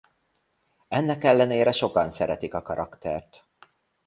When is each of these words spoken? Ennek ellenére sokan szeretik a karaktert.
Ennek 0.87 1.23
ellenére 1.23 1.71
sokan 1.71 2.11
szeretik 2.11 2.53
a 2.53 2.61
karaktert. 2.61 3.45